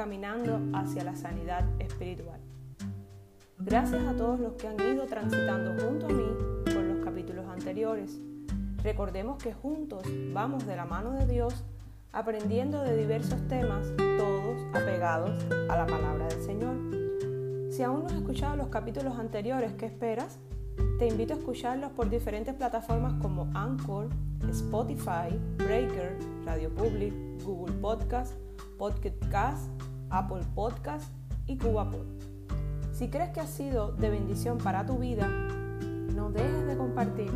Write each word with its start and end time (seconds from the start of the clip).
Caminando 0.00 0.58
hacia 0.72 1.04
la 1.04 1.14
sanidad 1.14 1.62
espiritual. 1.78 2.40
Gracias 3.58 4.02
a 4.06 4.16
todos 4.16 4.40
los 4.40 4.54
que 4.54 4.66
han 4.66 4.80
ido 4.80 5.04
transitando 5.04 5.78
junto 5.84 6.06
a 6.06 6.08
mí 6.08 6.24
por 6.64 6.82
los 6.82 7.04
capítulos 7.04 7.46
anteriores. 7.46 8.18
Recordemos 8.82 9.36
que 9.42 9.52
juntos 9.52 10.02
vamos 10.32 10.66
de 10.66 10.74
la 10.74 10.86
mano 10.86 11.12
de 11.12 11.26
Dios 11.26 11.66
aprendiendo 12.12 12.80
de 12.82 12.96
diversos 12.96 13.46
temas, 13.48 13.88
todos 14.16 14.58
apegados 14.72 15.44
a 15.68 15.76
la 15.76 15.84
palabra 15.84 16.28
del 16.28 16.40
Señor. 16.40 17.70
Si 17.70 17.82
aún 17.82 18.00
no 18.00 18.06
has 18.06 18.14
escuchado 18.14 18.56
los 18.56 18.68
capítulos 18.68 19.18
anteriores, 19.18 19.74
¿qué 19.74 19.84
esperas? 19.84 20.38
Te 20.98 21.08
invito 21.08 21.34
a 21.34 21.36
escucharlos 21.36 21.90
por 21.92 22.08
diferentes 22.08 22.54
plataformas 22.54 23.20
como 23.20 23.50
Anchor, 23.52 24.08
Spotify, 24.48 25.38
Breaker, 25.58 26.16
Radio 26.46 26.74
Public, 26.74 27.12
Google 27.44 27.74
Podcast, 27.82 28.32
Podcast, 28.78 29.70
Apple 30.10 30.42
Podcast 30.54 31.10
y 31.46 31.56
CubaPod. 31.56 32.06
Si 32.92 33.08
crees 33.08 33.30
que 33.30 33.40
ha 33.40 33.46
sido 33.46 33.92
de 33.92 34.10
bendición 34.10 34.58
para 34.58 34.84
tu 34.84 34.98
vida, 34.98 35.26
no 36.14 36.30
dejes 36.30 36.66
de 36.66 36.76
compartir. 36.76 37.30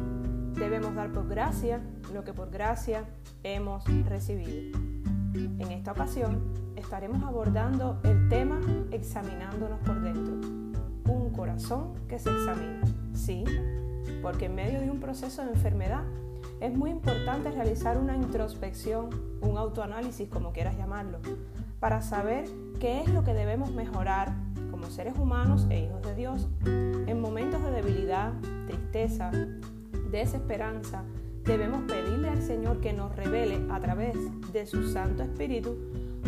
Debemos 0.52 0.95
dar 0.95 1.10
por 1.12 1.27
gracia 1.27 1.80
lo 2.12 2.23
que 2.23 2.33
por 2.33 2.50
gracia 2.50 3.05
hemos 3.42 3.84
recibido. 4.06 4.78
En 5.34 5.73
esta 5.73 5.92
ocasión 5.92 6.52
estaremos 6.77 7.23
abordando 7.23 7.98
el 8.05 8.28
tema 8.28 8.60
examinándonos 8.91 9.80
por 9.80 10.00
dentro. 10.02 10.34
Un 11.12 11.30
corazón 11.30 11.95
que 12.08 12.19
se 12.19 12.30
examina. 12.30 12.83
Sí, 13.14 13.45
porque 14.22 14.47
en 14.47 14.55
medio 14.55 14.80
de 14.80 14.91
un 14.91 15.00
proceso 15.00 15.45
de 15.45 15.52
enfermedad 15.52 16.02
es 16.61 16.77
muy 16.77 16.91
importante 16.91 17.50
realizar 17.50 17.98
una 17.98 18.17
introspección, 18.17 19.11
un 19.41 19.58
autoanálisis, 19.58 20.28
como 20.28 20.52
quieras 20.52 20.77
llamarlo, 20.77 21.19
para 21.80 22.00
saber 22.00 22.45
qué 22.78 23.03
es 23.03 23.08
lo 23.08 23.25
que 23.25 23.34
debemos 23.34 23.72
mejorar 23.72 24.33
como 24.70 24.86
seres 24.86 25.14
humanos 25.19 25.67
e 25.70 25.84
hijos 25.84 26.03
de 26.03 26.14
Dios 26.14 26.48
en 26.64 27.20
momentos 27.20 27.62
de 27.62 27.70
debilidad, 27.70 28.33
tristeza, 28.67 29.30
desesperanza, 30.11 31.02
debemos 31.45 31.83
pedirle 31.83 32.28
al 32.28 32.42
Señor 32.42 32.80
que 32.80 32.92
nos 32.92 33.14
revele 33.14 33.67
a 33.70 33.80
través 33.80 34.17
de 34.52 34.67
su 34.67 34.89
Santo 34.89 35.22
Espíritu 35.22 35.77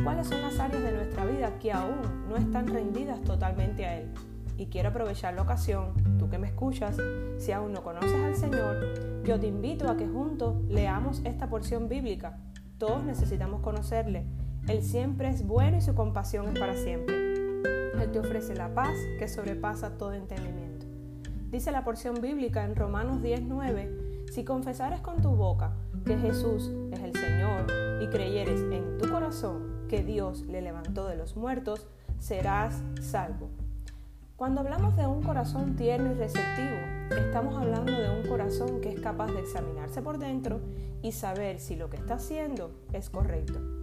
cuáles 0.02 0.27
son 0.28 0.42
las 0.42 0.58
áreas 0.58 0.83
de 0.83 0.92
nuestra 0.92 1.24
vida 1.24 1.58
que 1.58 1.72
aún 1.72 1.97
no 2.28 2.36
están 2.36 2.67
rendidas 2.67 3.22
totalmente 3.22 3.86
a 3.86 3.98
Él. 3.98 4.12
Y 4.58 4.67
quiero 4.67 4.91
aprovechar 4.91 5.34
la 5.34 5.42
ocasión, 5.42 5.92
tú 6.19 6.30
que 6.30 6.39
me 6.39 6.48
escuchas, 6.48 6.97
si 7.39 7.52
aún 7.52 7.72
no 7.72 7.83
conoces 7.83 8.22
al 8.22 8.36
Señor, 8.36 9.22
yo 9.24 9.39
te 9.39 9.47
invito 9.47 9.91
a 9.91 9.97
que 9.97 10.06
juntos 10.06 10.56
leamos 10.69 11.20
esta 11.24 11.48
porción 11.48 11.89
bíblica. 11.89 12.39
Todos 12.78 13.05
necesitamos 13.05 13.61
conocerle. 13.61 14.24
Él 14.69 14.83
siempre 14.83 15.28
es 15.28 15.47
bueno 15.47 15.77
y 15.77 15.81
su 15.81 15.95
compasión 15.95 16.48
es 16.48 16.59
para 16.59 16.75
siempre. 16.75 17.14
Él 17.14 18.11
te 18.12 18.19
ofrece 18.19 18.55
la 18.55 18.75
paz 18.75 18.97
que 19.19 19.28
sobrepasa 19.28 19.97
todo 19.97 20.12
entendimiento. 20.12 20.86
Dice 21.50 21.70
la 21.70 21.84
porción 21.84 22.20
bíblica 22.20 22.64
en 22.64 22.75
Romanos 22.75 23.23
10:9 23.23 24.27
si 24.33 24.45
confesares 24.45 25.00
con 25.00 25.23
tu 25.23 25.31
boca 25.31 25.73
que 26.05 26.19
Jesús 26.19 26.73
es 26.91 27.00
el 27.00 27.14
Señor 27.14 27.67
y 28.03 28.08
creyeres 28.08 28.61
en 28.73 28.98
tu 28.98 29.08
corazón 29.08 29.86
que 29.89 30.03
Dios 30.03 30.42
le 30.47 30.61
levantó 30.61 31.06
de 31.06 31.17
los 31.17 31.36
muertos, 31.36 31.86
serás 32.19 32.83
salvo. 33.01 33.48
Cuando 34.36 34.61
hablamos 34.61 34.97
de 34.97 35.06
un 35.06 35.23
corazón 35.23 35.77
tierno 35.77 36.11
y 36.11 36.14
receptivo, 36.14 36.77
estamos 37.17 37.56
hablando 37.56 37.92
de 37.92 38.11
un 38.11 38.29
corazón 38.29 38.80
que 38.80 38.92
es 38.92 39.01
capaz 39.01 39.29
de 39.29 39.40
examinarse 39.40 40.02
por 40.02 40.19
dentro 40.19 40.61
y 41.02 41.13
saber 41.13 41.61
si 41.61 41.77
lo 41.77 41.89
que 41.89 41.96
está 41.96 42.14
haciendo 42.14 42.73
es 42.92 43.08
correcto. 43.08 43.76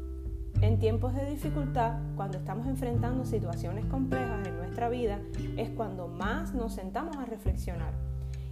En 0.64 0.80
tiempos 0.80 1.14
de 1.14 1.26
dificultad, 1.26 2.00
cuando 2.16 2.38
estamos 2.38 2.68
enfrentando 2.68 3.26
situaciones 3.26 3.84
complejas 3.88 4.48
en 4.48 4.56
nuestra 4.56 4.88
vida, 4.88 5.20
es 5.58 5.70
cuando 5.72 6.08
más 6.08 6.54
nos 6.54 6.76
sentamos 6.76 7.18
a 7.18 7.26
reflexionar 7.26 7.92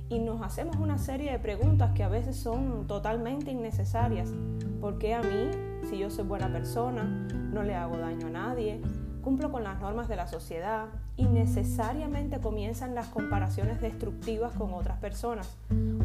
y 0.09 0.19
nos 0.19 0.41
hacemos 0.41 0.75
una 0.75 0.97
serie 0.97 1.31
de 1.31 1.39
preguntas 1.39 1.93
que 1.93 2.03
a 2.03 2.09
veces 2.09 2.35
son 2.35 2.85
totalmente 2.85 3.51
innecesarias. 3.51 4.33
¿Por 4.81 4.97
qué 4.97 5.13
a 5.13 5.21
mí, 5.21 5.51
si 5.89 5.99
yo 5.99 6.09
soy 6.09 6.25
buena 6.25 6.51
persona, 6.51 7.05
no 7.53 7.63
le 7.63 7.75
hago 7.75 7.95
daño 7.95 8.27
a 8.27 8.31
nadie, 8.31 8.81
cumplo 9.23 9.49
con 9.49 9.63
las 9.63 9.79
normas 9.79 10.09
de 10.09 10.17
la 10.17 10.27
sociedad 10.27 10.87
y 11.15 11.27
necesariamente 11.27 12.41
comienzan 12.41 12.93
las 12.93 13.07
comparaciones 13.07 13.79
destructivas 13.79 14.51
con 14.51 14.73
otras 14.73 14.97
personas? 14.97 15.55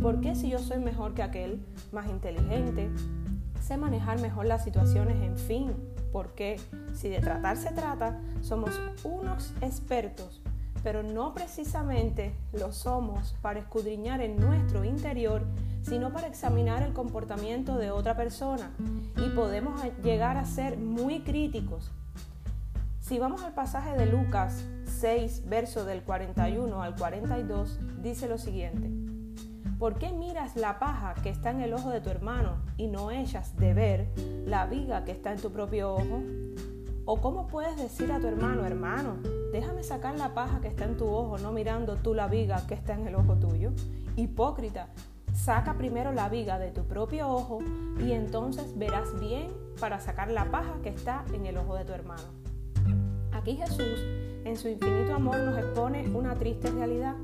¿Por 0.01 0.21
qué 0.21 0.37
si 0.37 0.51
yo 0.51 0.61
soy 0.61 0.79
mejor 0.79 1.15
que 1.15 1.25
aquel, 1.25 1.67
más 1.91 2.09
inteligente, 2.09 2.93
manejar 3.77 4.21
mejor 4.21 4.47
las 4.47 4.63
situaciones, 4.63 5.21
en 5.23 5.37
fin? 5.37 5.73
¿Por 6.13 6.35
qué 6.35 6.61
si 6.95 7.09
de 7.09 7.21
tratar 7.21 7.57
se 7.57 7.73
trata, 7.73 8.21
somos 8.43 8.81
unos 9.05 9.53
expertos 9.61 10.43
pero 10.87 11.03
no 11.03 11.35
precisamente 11.35 12.33
lo 12.53 12.71
somos 12.71 13.35
para 13.43 13.59
escudriñar 13.59 14.21
en 14.21 14.37
nuestro 14.37 14.85
interior, 14.85 15.43
sino 15.83 16.13
para 16.13 16.29
examinar 16.29 16.85
el 16.85 16.93
comportamiento 16.93 17.77
de 17.77 17.91
otra 17.91 18.17
persona 18.17 18.71
y 19.17 19.31
podemos 19.31 19.81
llegar 20.05 20.37
a 20.37 20.45
ser 20.45 20.79
muy 20.79 21.23
críticos. 21.23 21.91
Si 23.01 23.19
vamos 23.19 23.43
al 23.43 23.53
pasaje 23.53 23.99
de 23.99 24.07
Lucas 24.07 24.65
6, 25.01 25.49
verso 25.49 25.85
del 25.85 26.03
41 26.03 26.81
al 26.81 26.95
42, 26.95 27.81
dice 28.01 28.29
lo 28.29 28.39
siguiente. 28.39 29.06
¿Por 29.79 29.99
qué 29.99 30.11
miras 30.11 30.57
la 30.57 30.79
paja 30.79 31.15
que 31.23 31.29
está 31.29 31.51
en 31.51 31.61
el 31.61 31.75
ojo 31.75 31.91
de 31.91 32.01
tu 32.01 32.09
hermano 32.09 32.57
y 32.79 32.87
no 32.87 33.11
echas 33.11 33.57
de 33.57 33.75
ver 33.75 34.09
la 34.47 34.65
viga 34.65 35.05
que 35.05 35.13
está 35.13 35.33
en 35.33 35.39
tu 35.39 35.53
propio 35.53 35.93
ojo? 35.93 36.23
¿O 37.05 37.21
cómo 37.21 37.47
puedes 37.47 37.77
decir 37.77 38.11
a 38.11 38.19
tu 38.19 38.27
hermano, 38.27 38.65
hermano, 38.65 39.19
déjame 39.53 39.83
sacar 39.83 40.17
la 40.19 40.33
paja 40.33 40.63
que 40.63 40.69
está 40.69 40.87
en 40.87 40.97
tu 40.97 41.07
ojo, 41.07 41.37
no 41.37 41.53
mirando 41.53 41.97
tú 41.97 42.15
la 42.15 42.27
viga 42.27 42.67
que 42.67 42.73
está 42.73 42.95
en 42.95 43.07
el 43.07 43.17
ojo 43.17 43.35
tuyo. 43.35 43.71
Hipócrita, 44.17 44.89
saca 45.35 45.75
primero 45.75 46.11
la 46.13 46.31
viga 46.31 46.59
de 46.59 46.71
tu 46.71 46.85
propio 46.85 47.29
ojo 47.29 47.59
y 48.01 48.13
entonces 48.13 48.79
verás 48.79 49.21
bien 49.21 49.53
para 49.79 50.01
sacar 50.01 50.31
la 50.31 50.51
paja 50.51 50.73
que 50.83 50.89
está 50.89 51.27
en 51.35 51.45
el 51.45 51.59
ojo 51.59 51.75
de 51.75 51.85
tu 51.85 51.93
hermano. 51.93 52.25
Aquí 53.31 53.57
Jesús, 53.57 54.01
en 54.45 54.57
su 54.57 54.69
infinito 54.69 55.15
amor, 55.15 55.37
nos 55.37 55.59
expone 55.59 56.09
una 56.09 56.35
triste 56.35 56.71
realidad. 56.71 57.15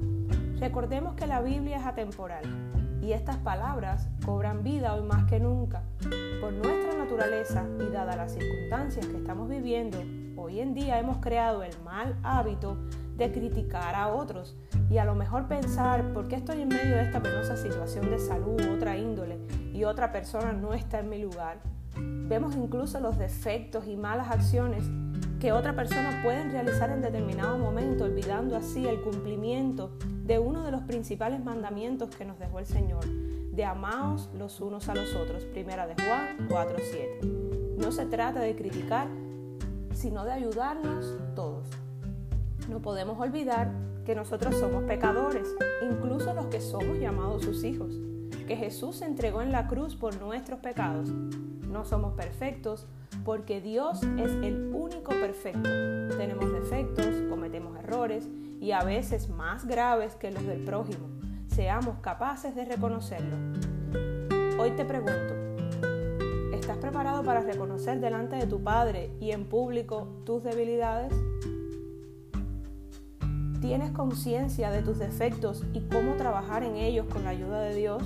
Recordemos 0.62 1.16
que 1.16 1.26
la 1.26 1.40
Biblia 1.40 1.78
es 1.78 1.84
atemporal 1.84 2.44
y 3.02 3.14
estas 3.14 3.36
palabras 3.38 4.06
cobran 4.24 4.62
vida 4.62 4.94
hoy 4.94 5.02
más 5.02 5.24
que 5.24 5.40
nunca. 5.40 5.82
Por 6.40 6.52
nuestra 6.52 6.96
naturaleza 6.96 7.66
y 7.80 7.92
dadas 7.92 8.16
las 8.16 8.32
circunstancias 8.32 9.04
que 9.06 9.16
estamos 9.16 9.48
viviendo, 9.48 9.98
hoy 10.36 10.60
en 10.60 10.72
día 10.72 11.00
hemos 11.00 11.16
creado 11.16 11.64
el 11.64 11.76
mal 11.82 12.16
hábito 12.22 12.78
de 13.16 13.32
criticar 13.32 13.96
a 13.96 14.14
otros 14.14 14.56
y 14.88 14.98
a 14.98 15.04
lo 15.04 15.16
mejor 15.16 15.48
pensar 15.48 16.12
por 16.12 16.28
qué 16.28 16.36
estoy 16.36 16.62
en 16.62 16.68
medio 16.68 16.94
de 16.94 17.06
esta 17.06 17.20
penosa 17.20 17.56
situación 17.56 18.08
de 18.08 18.20
salud, 18.20 18.62
otra 18.72 18.96
índole, 18.96 19.40
y 19.72 19.82
otra 19.82 20.12
persona 20.12 20.52
no 20.52 20.74
está 20.74 21.00
en 21.00 21.08
mi 21.08 21.20
lugar. 21.20 21.58
Vemos 21.96 22.54
incluso 22.54 23.00
los 23.00 23.18
defectos 23.18 23.88
y 23.88 23.96
malas 23.96 24.30
acciones 24.30 24.88
que 25.42 25.50
otra 25.50 25.74
persona 25.74 26.20
puede 26.22 26.44
realizar 26.50 26.88
en 26.90 27.02
determinado 27.02 27.58
momento, 27.58 28.04
olvidando 28.04 28.56
así 28.56 28.86
el 28.86 29.00
cumplimiento 29.00 29.90
de 30.24 30.38
uno 30.38 30.62
de 30.62 30.70
los 30.70 30.82
principales 30.82 31.44
mandamientos 31.44 32.14
que 32.14 32.24
nos 32.24 32.38
dejó 32.38 32.60
el 32.60 32.66
Señor, 32.66 33.04
de 33.04 33.64
amaos 33.64 34.30
los 34.38 34.60
unos 34.60 34.88
a 34.88 34.94
los 34.94 35.16
otros. 35.16 35.42
Primera 35.46 35.88
de 35.88 35.96
Juan 35.96 36.48
4.7. 36.48 37.76
No 37.76 37.90
se 37.90 38.06
trata 38.06 38.38
de 38.38 38.54
criticar, 38.54 39.08
sino 39.92 40.24
de 40.24 40.30
ayudarnos 40.30 41.18
todos. 41.34 41.66
No 42.68 42.80
podemos 42.80 43.18
olvidar 43.18 43.72
que 44.04 44.14
nosotros 44.14 44.56
somos 44.56 44.84
pecadores, 44.84 45.54
incluso 45.82 46.34
los 46.34 46.46
que 46.46 46.60
somos 46.60 46.98
llamados 46.98 47.42
sus 47.42 47.64
hijos, 47.64 47.92
que 48.46 48.56
Jesús 48.56 48.96
se 48.96 49.04
entregó 49.04 49.42
en 49.42 49.52
la 49.52 49.68
cruz 49.68 49.94
por 49.96 50.20
nuestros 50.20 50.60
pecados. 50.60 51.08
No 51.08 51.84
somos 51.84 52.14
perfectos 52.14 52.86
porque 53.24 53.60
Dios 53.60 54.02
es 54.18 54.30
el 54.42 54.72
único 54.74 55.10
perfecto. 55.12 55.68
Tenemos 56.16 56.52
defectos, 56.52 57.06
cometemos 57.30 57.78
errores 57.78 58.28
y 58.60 58.72
a 58.72 58.82
veces 58.84 59.28
más 59.28 59.66
graves 59.66 60.16
que 60.16 60.30
los 60.30 60.44
del 60.46 60.64
prójimo. 60.64 61.08
Seamos 61.46 61.98
capaces 62.00 62.54
de 62.54 62.64
reconocerlo. 62.64 63.36
Hoy 64.58 64.72
te 64.72 64.84
pregunto, 64.84 65.34
¿estás 66.52 66.78
preparado 66.78 67.22
para 67.22 67.40
reconocer 67.40 68.00
delante 68.00 68.36
de 68.36 68.46
tu 68.46 68.62
Padre 68.62 69.10
y 69.20 69.30
en 69.30 69.46
público 69.46 70.08
tus 70.24 70.42
debilidades? 70.42 71.12
¿Tienes 73.62 73.92
conciencia 73.92 74.72
de 74.72 74.82
tus 74.82 74.98
defectos 74.98 75.64
y 75.72 75.82
cómo 75.82 76.16
trabajar 76.16 76.64
en 76.64 76.74
ellos 76.74 77.06
con 77.06 77.22
la 77.22 77.30
ayuda 77.30 77.60
de 77.60 77.76
Dios? 77.76 78.02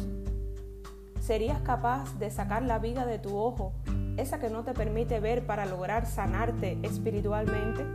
¿Serías 1.19 1.62
capaz 1.62 2.19
de 2.19 2.31
sacar 2.31 2.62
la 2.62 2.79
viga 2.79 3.06
de 3.06 3.19
tu 3.19 3.35
ojo, 3.38 3.73
esa 4.19 4.38
que 4.38 4.50
no 4.50 4.64
te 4.64 4.75
permite 4.75 5.19
ver 5.19 5.47
para 5.47 5.64
lograr 5.64 6.05
sanarte 6.05 6.79
espiritualmente? 6.82 7.87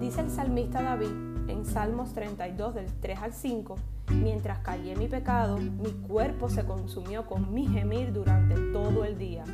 Dice 0.00 0.22
el 0.22 0.30
salmista 0.30 0.80
David 0.80 1.10
en 1.48 1.66
Salmos 1.66 2.14
32 2.14 2.74
del 2.74 2.86
3 2.94 3.18
al 3.20 3.34
5, 3.34 3.74
mientras 4.12 4.60
callé 4.60 4.96
mi 4.96 5.08
pecado, 5.08 5.58
mi 5.58 5.92
cuerpo 6.08 6.48
se 6.48 6.64
consumió 6.64 7.26
con 7.26 7.52
mi 7.52 7.66
gemir 7.66 8.14
durante 8.14 8.54
todo 8.72 9.04
el 9.04 9.18
día, 9.18 9.44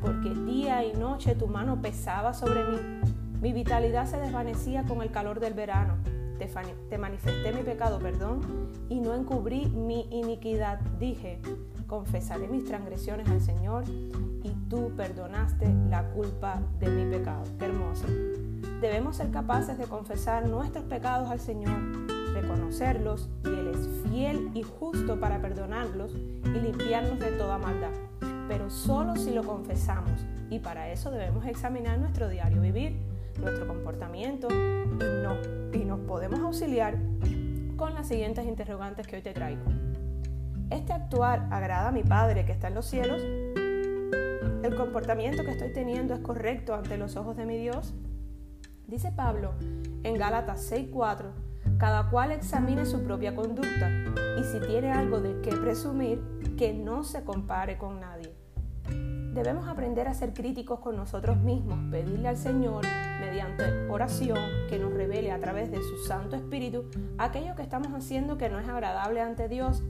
porque 0.00 0.30
día 0.30 0.84
y 0.84 0.92
noche 0.92 1.34
tu 1.34 1.48
mano 1.48 1.82
pesaba 1.82 2.32
sobre 2.32 2.62
mí. 2.62 3.23
Mi 3.44 3.52
vitalidad 3.52 4.06
se 4.06 4.16
desvanecía 4.16 4.84
con 4.84 5.02
el 5.02 5.10
calor 5.10 5.38
del 5.38 5.52
verano. 5.52 5.98
Te, 6.38 6.96
manifesté 6.96 7.52
mi 7.52 7.62
pecado, 7.62 7.98
perdón, 7.98 8.40
y 8.88 9.00
no 9.00 9.12
encubrí 9.14 9.66
mi 9.66 10.08
iniquidad. 10.10 10.80
Dije, 10.98 11.42
confesaré 11.86 12.48
mis 12.48 12.64
transgresiones 12.64 13.28
al 13.28 13.42
Señor 13.42 13.84
y 13.86 14.48
tú 14.70 14.92
perdonaste 14.96 15.70
la 15.90 16.08
culpa 16.12 16.62
de 16.80 16.88
mi 16.88 17.14
pecado. 17.14 17.42
Qué 17.58 17.66
hermoso. 17.66 18.06
Debemos 18.80 19.16
ser 19.16 19.30
capaces 19.30 19.76
de 19.76 19.84
confesar 19.84 20.48
nuestros 20.48 20.86
pecados 20.86 21.28
al 21.28 21.38
Señor, 21.38 21.78
reconocerlos 22.32 23.28
y 23.44 23.48
Él 23.48 23.68
es 23.74 24.08
fiel 24.08 24.50
y 24.54 24.62
justo 24.62 25.20
para 25.20 25.42
perdonarlos 25.42 26.14
y 26.14 26.60
limpiarnos 26.60 27.20
de 27.20 27.32
toda 27.32 27.58
maldad. 27.58 27.92
Pero 28.48 28.70
solo 28.70 29.16
si 29.16 29.34
lo 29.34 29.44
confesamos 29.44 30.24
y 30.48 30.60
para 30.60 30.90
eso 30.90 31.10
debemos 31.10 31.44
examinar 31.44 31.98
nuestro 31.98 32.30
diario 32.30 32.62
vivir, 32.62 33.13
nuestro 33.40 33.66
comportamiento 33.66 34.48
y, 34.50 35.22
no, 35.22 35.36
y 35.72 35.84
nos 35.84 36.00
podemos 36.00 36.40
auxiliar 36.40 36.96
con 37.76 37.94
las 37.94 38.08
siguientes 38.08 38.46
interrogantes 38.46 39.06
que 39.06 39.16
hoy 39.16 39.22
te 39.22 39.32
traigo. 39.32 39.62
¿Este 40.70 40.92
actuar 40.92 41.46
agrada 41.50 41.88
a 41.88 41.92
mi 41.92 42.02
Padre 42.02 42.44
que 42.44 42.52
está 42.52 42.68
en 42.68 42.74
los 42.74 42.86
cielos? 42.86 43.22
¿El 43.22 44.74
comportamiento 44.76 45.44
que 45.44 45.50
estoy 45.50 45.72
teniendo 45.72 46.14
es 46.14 46.20
correcto 46.20 46.74
ante 46.74 46.96
los 46.96 47.16
ojos 47.16 47.36
de 47.36 47.44
mi 47.44 47.58
Dios? 47.58 47.94
Dice 48.86 49.12
Pablo 49.12 49.54
en 50.02 50.14
Gálatas 50.14 50.70
6:4, 50.70 51.32
cada 51.78 52.10
cual 52.10 52.32
examine 52.32 52.86
su 52.86 53.02
propia 53.02 53.34
conducta 53.34 53.90
y 54.38 54.44
si 54.44 54.60
tiene 54.60 54.92
algo 54.92 55.20
de 55.20 55.40
qué 55.42 55.56
presumir, 55.56 56.22
que 56.56 56.72
no 56.72 57.04
se 57.04 57.24
compare 57.24 57.78
con 57.78 58.00
nadie. 58.00 58.43
Debemos 59.34 59.68
aprender 59.68 60.08
a 60.08 60.14
ser 60.14 60.32
críticos 60.32 60.80
con 60.80 60.96
nosotros 60.96 61.36
mismos, 61.38 61.78
pedirle 61.90 62.28
al 62.28 62.36
Señor, 62.36 62.84
mediante 63.20 63.88
oración, 63.88 64.38
que 64.68 64.78
nos 64.78 64.92
revele 64.92 65.32
a 65.32 65.40
través 65.40 65.70
de 65.70 65.82
su 65.82 65.98
Santo 66.06 66.36
Espíritu 66.36 66.84
aquello 67.18 67.54
que 67.54 67.62
estamos 67.62 67.92
haciendo 67.92 68.38
que 68.38 68.48
no 68.48 68.58
es 68.58 68.68
agradable 68.68 69.20
ante 69.20 69.48
Dios 69.48 69.82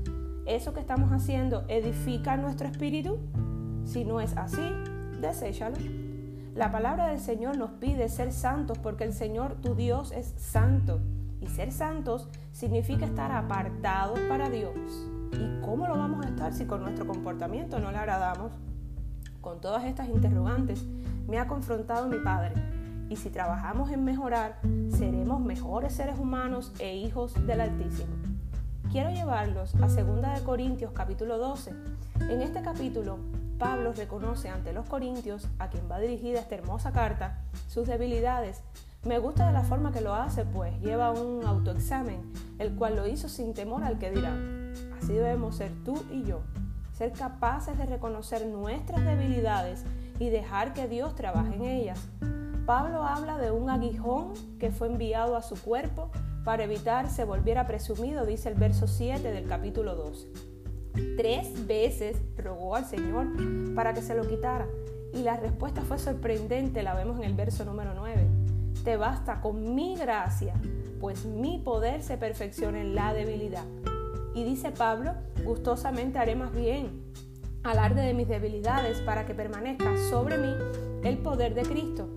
¿Eso 0.46 0.74
que 0.74 0.80
estamos 0.80 1.10
haciendo 1.10 1.64
edifica 1.68 2.36
nuestro 2.36 2.68
espíritu? 2.68 3.18
Si 3.84 4.04
no 4.04 4.20
es 4.20 4.36
así, 4.36 4.62
deséchalo. 5.18 5.76
La 6.54 6.70
palabra 6.70 7.06
del 7.06 7.18
Señor 7.18 7.56
nos 7.56 7.70
pide 7.70 8.10
ser 8.10 8.30
santos 8.30 8.78
porque 8.78 9.04
el 9.04 9.14
Señor, 9.14 9.54
tu 9.62 9.74
Dios, 9.74 10.12
es 10.12 10.34
santo. 10.36 11.00
Y 11.40 11.46
ser 11.46 11.72
santos 11.72 12.28
significa 12.52 13.06
estar 13.06 13.32
apartados 13.32 14.20
para 14.28 14.50
Dios. 14.50 14.74
¿Y 15.32 15.62
cómo 15.62 15.86
lo 15.86 15.96
vamos 15.96 16.24
a 16.24 16.28
estar 16.28 16.52
si 16.52 16.66
con 16.66 16.82
nuestro 16.82 17.06
comportamiento 17.06 17.78
no 17.78 17.90
le 17.90 17.96
agradamos? 17.96 18.52
Con 19.44 19.60
todas 19.60 19.84
estas 19.84 20.08
interrogantes 20.08 20.82
me 21.28 21.38
ha 21.38 21.46
confrontado 21.46 22.08
mi 22.08 22.18
Padre. 22.18 22.54
Y 23.08 23.16
si 23.16 23.30
trabajamos 23.30 23.92
en 23.92 24.02
mejorar, 24.02 24.58
seremos 24.90 25.40
mejores 25.40 25.92
seres 25.92 26.18
humanos 26.18 26.72
e 26.80 26.96
hijos 26.96 27.34
del 27.46 27.60
Altísimo 27.60 28.14
quiero 28.94 29.10
llevarlos 29.10 29.74
a 29.74 29.88
2 29.88 30.42
Corintios 30.42 30.92
capítulo 30.92 31.36
12. 31.36 31.72
En 32.30 32.42
este 32.42 32.62
capítulo, 32.62 33.18
Pablo 33.58 33.92
reconoce 33.92 34.48
ante 34.48 34.72
los 34.72 34.86
corintios, 34.86 35.48
a 35.58 35.68
quien 35.68 35.90
va 35.90 35.98
dirigida 35.98 36.38
esta 36.38 36.54
hermosa 36.54 36.92
carta, 36.92 37.40
sus 37.66 37.88
debilidades. 37.88 38.62
Me 39.04 39.18
gusta 39.18 39.48
de 39.48 39.52
la 39.52 39.64
forma 39.64 39.90
que 39.90 40.00
lo 40.00 40.14
hace, 40.14 40.44
pues 40.44 40.80
lleva 40.80 41.10
un 41.10 41.44
autoexamen, 41.44 42.22
el 42.60 42.76
cual 42.76 42.94
lo 42.94 43.08
hizo 43.08 43.28
sin 43.28 43.52
temor 43.52 43.82
al 43.82 43.98
que 43.98 44.12
dirán. 44.12 44.72
Así 44.96 45.12
debemos 45.12 45.56
ser 45.56 45.72
tú 45.84 46.00
y 46.12 46.22
yo, 46.22 46.42
ser 46.96 47.12
capaces 47.12 47.76
de 47.76 47.86
reconocer 47.86 48.46
nuestras 48.46 49.04
debilidades 49.04 49.84
y 50.18 50.30
dejar 50.30 50.72
que 50.72 50.88
Dios 50.88 51.14
trabaje 51.14 51.54
en 51.54 51.64
ellas. 51.64 52.00
Pablo 52.66 53.02
habla 53.02 53.36
de 53.36 53.50
un 53.50 53.68
aguijón 53.68 54.32
que 54.58 54.70
fue 54.70 54.88
enviado 54.88 55.36
a 55.36 55.42
su 55.42 55.60
cuerpo 55.60 56.10
para 56.44 56.64
evitar 56.64 57.10
se 57.10 57.24
volviera 57.24 57.66
presumido, 57.66 58.24
dice 58.24 58.48
el 58.48 58.54
verso 58.54 58.86
7 58.86 59.30
del 59.30 59.46
capítulo 59.46 59.96
12. 59.96 60.28
Tres 61.16 61.66
veces 61.66 62.16
rogó 62.36 62.76
al 62.76 62.84
Señor 62.84 63.26
para 63.74 63.92
que 63.92 64.02
se 64.02 64.14
lo 64.14 64.26
quitara 64.26 64.66
y 65.12 65.22
la 65.22 65.36
respuesta 65.36 65.82
fue 65.82 65.98
sorprendente, 65.98 66.82
la 66.82 66.94
vemos 66.94 67.18
en 67.18 67.24
el 67.24 67.34
verso 67.34 67.64
número 67.64 67.92
9. 67.94 68.26
Te 68.84 68.96
basta 68.96 69.40
con 69.40 69.74
mi 69.74 69.96
gracia, 69.96 70.54
pues 71.00 71.24
mi 71.24 71.58
poder 71.58 72.02
se 72.02 72.16
perfecciona 72.16 72.80
en 72.80 72.94
la 72.94 73.14
debilidad. 73.14 73.64
Y 74.34 74.44
dice 74.44 74.72
Pablo, 74.72 75.12
gustosamente 75.44 76.18
haré 76.18 76.34
más 76.34 76.52
bien, 76.52 77.02
alarde 77.62 78.02
de 78.02 78.14
mis 78.14 78.28
debilidades 78.28 79.00
para 79.00 79.26
que 79.26 79.34
permanezca 79.34 79.96
sobre 80.10 80.38
mí 80.38 80.52
el 81.02 81.18
poder 81.18 81.54
de 81.54 81.62
Cristo. 81.62 82.08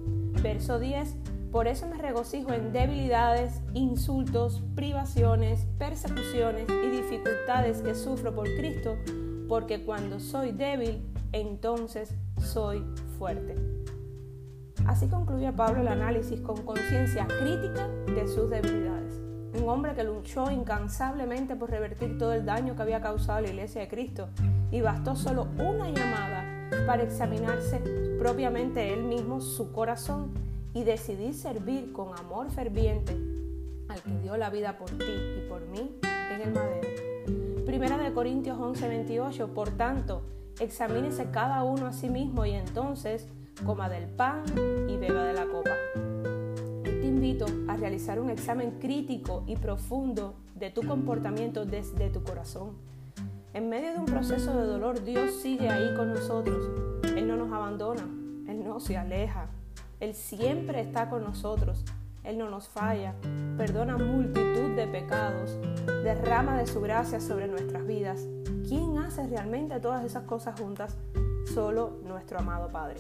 Verso 0.42 0.80
10, 0.80 1.16
por 1.52 1.68
eso 1.68 1.88
me 1.88 1.98
regocijo 1.98 2.52
en 2.54 2.74
debilidades, 2.74 3.62
insultos, 3.74 4.62
privaciones, 4.76 5.66
persecuciones 5.78 6.68
y 6.70 6.90
dificultades 6.90 7.82
que 7.82 7.96
sufro 7.96 8.36
por 8.36 8.46
Cristo, 8.56 8.98
porque 9.48 9.84
cuando 9.84 10.20
soy 10.20 10.52
débil, 10.52 11.02
entonces 11.32 12.14
soy 12.42 12.84
fuerte. 13.18 13.56
Así 14.86 15.08
concluye 15.08 15.52
Pablo 15.52 15.82
el 15.82 15.88
análisis 15.88 16.40
con 16.42 16.64
conciencia 16.64 17.28
crítica 17.28 17.88
de 18.14 18.28
sus 18.28 18.50
debilidades. 18.50 19.27
Un 19.54 19.70
hombre 19.70 19.94
que 19.96 20.04
luchó 20.04 20.52
incansablemente 20.52 21.56
por 21.56 21.70
revertir 21.70 22.18
todo 22.18 22.34
el 22.34 22.46
daño 22.46 22.76
que 22.76 22.82
había 22.82 23.02
causado 23.02 23.42
la 23.42 23.50
iglesia 23.50 23.82
de 23.82 23.88
Cristo 23.88 24.30
y 24.72 24.82
bastó 24.82 25.16
solo 25.16 25.48
una 25.58 25.90
llamada 25.90 26.44
para 26.86 27.04
examinarse 27.04 27.82
propiamente 28.20 28.94
él 28.94 29.04
mismo 29.04 29.40
su 29.42 29.72
corazón 29.72 30.32
y 30.74 30.84
decidí 30.84 31.34
servir 31.34 31.92
con 31.94 32.18
amor 32.18 32.52
ferviente 32.52 33.18
al 33.88 34.02
que 34.02 34.20
dio 34.22 34.38
la 34.38 34.50
vida 34.50 34.78
por 34.78 34.90
ti 34.90 35.06
y 35.06 35.50
por 35.50 35.62
mí 35.68 35.98
en 36.32 36.42
el 36.42 36.54
madero. 36.54 37.66
Primera 37.66 37.98
de 37.98 38.14
Corintios 38.14 38.58
11:28, 38.58 39.54
por 39.54 39.72
tanto, 39.72 40.24
examínese 40.60 41.32
cada 41.32 41.64
uno 41.64 41.88
a 41.88 41.94
sí 41.94 42.10
mismo 42.10 42.46
y 42.46 42.52
entonces 42.52 43.28
coma 43.66 43.90
del 43.90 44.08
pan 44.08 44.44
y 44.88 44.98
beba 44.98 45.24
de 45.24 45.34
la 45.34 45.46
copa. 45.46 46.17
A 47.68 47.76
realizar 47.76 48.20
un 48.20 48.30
examen 48.30 48.80
crítico 48.80 49.44
y 49.48 49.58
profundo 49.58 50.36
de 50.56 50.70
tu 50.70 50.82
comportamiento 50.88 51.66
desde 51.66 52.10
tu 52.10 52.24
corazón. 52.24 52.72
En 53.54 53.70
medio 53.70 53.94
de 53.94 54.00
un 54.00 54.06
proceso 54.06 54.56
de 54.56 54.66
dolor, 54.66 55.04
Dios 55.04 55.42
sigue 55.42 55.70
ahí 55.70 55.96
con 55.96 56.14
nosotros. 56.14 56.70
Él 57.16 57.28
no 57.28 57.36
nos 57.36 57.52
abandona, 57.52 58.04
Él 58.48 58.64
no 58.64 58.80
se 58.80 58.96
aleja, 58.96 59.50
él 60.00 60.14
siempre 60.14 60.80
está 60.80 61.10
con 61.10 61.24
nosotros. 61.24 61.84
Él 62.24 62.38
no 62.38 62.50
nos 62.50 62.68
falla, 62.68 63.16
perdona 63.58 63.98
multitud 63.98 64.76
de 64.76 64.86
pecados, 64.86 65.58
derrama 66.04 66.58
de 66.58 66.68
su 66.68 66.82
gracia 66.82 67.20
sobre 67.20 67.48
nuestras 67.48 67.88
vidas. 67.88 68.28
¿Quién 68.68 68.98
hace 69.00 69.26
realmente 69.28 69.80
todas 69.80 70.06
esas 70.06 70.24
cosas 70.24 70.60
juntas? 70.60 70.98
Solo 71.54 72.00
nuestro 72.04 72.38
amado 72.38 72.70
Padre. 72.70 72.98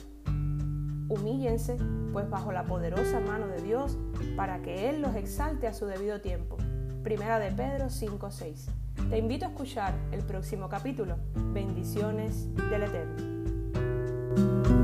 Humíllense, 1.10 1.78
pues, 2.12 2.30
bajo 2.30 2.52
la 2.52 2.64
poderosa 2.66 3.20
mano 3.20 3.48
de 3.48 3.62
Dios, 3.62 3.98
para 4.36 4.62
que 4.62 4.90
Él 4.90 5.02
los 5.02 5.16
exalte 5.16 5.68
a 5.68 5.74
su 5.74 5.86
debido 5.86 6.22
tiempo. 6.22 6.58
Primera 7.04 7.40
de 7.40 7.52
Pedro 7.52 7.90
5:6. 7.90 8.68
Te 9.10 9.18
invito 9.18 9.46
a 9.46 9.50
escuchar 9.50 9.94
el 10.12 10.22
próximo 10.22 10.68
capítulo. 10.68 11.16
Bendiciones 11.54 12.54
del 12.70 12.84
Eterno. 12.84 14.77